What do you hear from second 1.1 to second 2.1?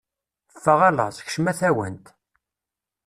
kcemm a tawant.